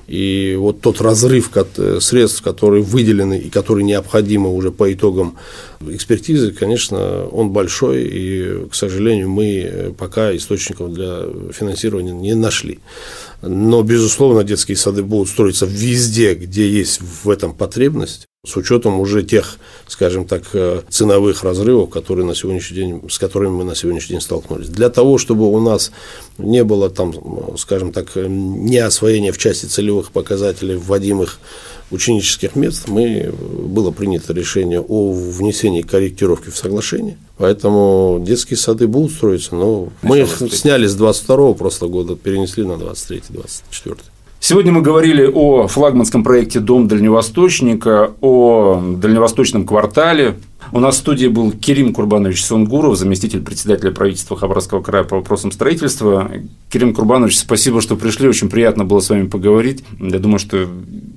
и 0.08 0.56
вот 0.58 0.82
тот 0.82 1.02
разрыв 1.02 1.52
средств, 2.00 2.42
которые 2.42 2.84
выделены 2.84 3.40
и 3.40 3.50
которые 3.50 3.86
необходимы 3.86 4.54
уже 4.54 4.72
по 4.72 4.92
итогам 4.94 5.38
экспертизы, 5.82 6.52
конечно, 6.52 7.26
он 7.26 7.50
большой, 7.50 8.04
и, 8.04 8.68
к 8.70 8.76
сожалению, 8.76 9.30
мы 9.30 9.94
пока 9.98 10.36
источников 10.36 10.94
для 10.94 11.26
финансирования 11.52 12.14
не 12.14 12.36
нашли. 12.36 12.80
Но, 13.42 13.82
безусловно, 13.84 14.44
детские 14.44 14.78
сады 14.78 15.04
будут 15.04 15.30
строиться 15.30 15.66
везде, 15.66 16.36
где 16.36 16.70
есть 16.70 17.02
в 17.24 17.30
этом 17.30 17.54
потребность. 17.54 18.26
С 18.46 18.56
учетом 18.56 19.00
уже 19.00 19.24
тех, 19.24 19.58
скажем 19.88 20.26
так, 20.26 20.44
э, 20.54 20.82
ценовых 20.90 21.44
разрывов, 21.44 21.90
которые 21.90 22.26
на 22.26 22.36
сегодняшний 22.36 22.76
день, 22.76 23.02
с 23.10 23.18
которыми 23.18 23.52
мы 23.52 23.64
на 23.64 23.76
сегодняшний 23.76 24.14
день 24.14 24.22
столкнулись. 24.22 24.70
Для 24.70 24.90
того, 24.90 25.18
чтобы 25.18 25.52
у 25.52 25.60
нас 25.60 25.92
не 26.38 26.64
было 26.64 26.90
там, 26.90 27.14
скажем 27.58 27.92
так, 27.92 28.12
э, 28.16 28.28
неосвоения 28.28 29.32
в 29.32 29.38
части 29.38 29.66
целевых 29.66 30.12
показателей, 30.12 30.76
вводимых 30.76 31.40
ученических 31.92 32.56
мест, 32.56 32.88
мы, 32.88 33.32
было 33.32 33.92
принято 33.92 34.34
решение 34.34 34.82
о 34.82 35.12
внесении 35.12 35.82
корректировки 35.82 36.50
в 36.50 36.58
соглашение. 36.58 37.18
Поэтому 37.38 38.24
детские 38.26 38.58
сады 38.58 38.88
будут 38.88 39.12
строиться, 39.12 39.56
но 39.56 39.90
мы 40.02 40.22
их 40.22 40.42
сняли 40.52 40.88
с 40.88 40.96
22 40.96 41.54
просто 41.54 41.88
года, 41.88 42.16
перенесли 42.16 42.64
на 42.64 42.74
23-24. 42.74 43.98
Сегодня 44.48 44.72
мы 44.72 44.84
говорили 44.84 45.26
о 45.26 45.66
флагманском 45.66 46.24
проекте 46.24 46.60
«Дом 46.60 46.88
дальневосточника», 46.88 48.12
о 48.22 48.80
дальневосточном 48.96 49.66
квартале. 49.66 50.36
У 50.72 50.80
нас 50.80 50.98
в 50.98 51.00
студии 51.00 51.26
был 51.26 51.52
Кирим 51.52 51.92
Курбанович 51.92 52.46
Сунгуров, 52.46 52.96
заместитель 52.96 53.42
председателя 53.42 53.90
правительства 53.90 54.38
Хабаровского 54.38 54.84
края 54.84 55.04
по 55.04 55.16
вопросам 55.16 55.52
строительства. 55.52 56.30
Кирим 56.70 56.94
Курбанович, 56.94 57.40
спасибо, 57.40 57.82
что 57.82 57.96
пришли. 57.96 58.30
Очень 58.30 58.50
приятно 58.50 58.86
было 58.86 59.00
с 59.00 59.10
вами 59.10 59.26
поговорить. 59.26 59.84
Я 60.00 60.20
думаю, 60.20 60.38
что 60.38 60.68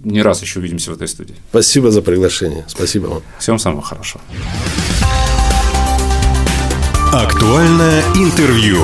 не 0.05 0.23
раз 0.23 0.41
еще 0.41 0.61
увидимся 0.61 0.91
в 0.93 0.95
этой 0.95 1.07
студии. 1.07 1.35
Спасибо 1.51 1.91
за 1.91 2.01
приглашение. 2.01 2.65
Спасибо 2.67 3.09
вам. 3.09 3.23
Всем 3.39 3.59
самого 3.59 3.83
хорошего. 3.83 4.23
Актуальное 7.13 8.03
интервью. 8.15 8.79